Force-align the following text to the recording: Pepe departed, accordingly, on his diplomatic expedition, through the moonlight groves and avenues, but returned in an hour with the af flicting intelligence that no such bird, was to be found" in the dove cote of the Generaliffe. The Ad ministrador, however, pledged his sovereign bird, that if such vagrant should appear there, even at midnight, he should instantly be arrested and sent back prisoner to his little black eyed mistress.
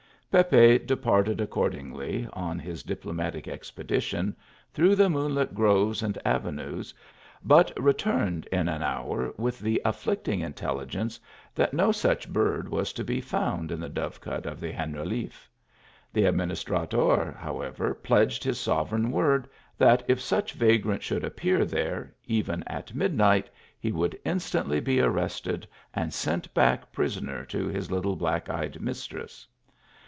Pepe 0.31 0.79
departed, 0.79 1.41
accordingly, 1.41 2.25
on 2.31 2.57
his 2.57 2.83
diplomatic 2.83 3.49
expedition, 3.49 4.33
through 4.73 4.95
the 4.95 5.09
moonlight 5.09 5.53
groves 5.53 6.01
and 6.01 6.17
avenues, 6.23 6.93
but 7.43 7.73
returned 7.77 8.45
in 8.45 8.69
an 8.69 8.81
hour 8.81 9.33
with 9.35 9.59
the 9.59 9.81
af 9.83 9.97
flicting 9.97 10.39
intelligence 10.39 11.19
that 11.53 11.73
no 11.73 11.91
such 11.91 12.31
bird, 12.31 12.69
was 12.69 12.93
to 12.93 13.03
be 13.03 13.19
found" 13.19 13.73
in 13.73 13.81
the 13.81 13.89
dove 13.89 14.21
cote 14.21 14.45
of 14.45 14.61
the 14.61 14.71
Generaliffe. 14.71 15.49
The 16.13 16.25
Ad 16.27 16.35
ministrador, 16.35 17.35
however, 17.35 17.93
pledged 17.93 18.41
his 18.45 18.57
sovereign 18.57 19.11
bird, 19.11 19.49
that 19.77 20.01
if 20.07 20.21
such 20.21 20.53
vagrant 20.53 21.03
should 21.03 21.25
appear 21.25 21.65
there, 21.65 22.15
even 22.25 22.63
at 22.67 22.95
midnight, 22.95 23.49
he 23.77 23.91
should 23.91 24.17
instantly 24.23 24.79
be 24.79 25.01
arrested 25.01 25.67
and 25.93 26.13
sent 26.13 26.53
back 26.53 26.93
prisoner 26.93 27.43
to 27.47 27.67
his 27.67 27.91
little 27.91 28.15
black 28.15 28.49
eyed 28.49 28.79
mistress. 28.81 29.45